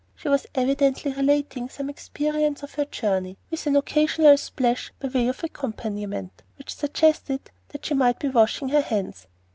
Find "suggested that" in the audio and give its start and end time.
6.75-7.85